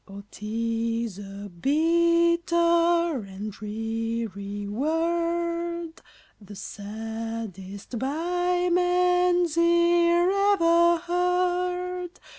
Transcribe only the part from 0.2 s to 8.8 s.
'tis a bitter and dreary word, The saddest by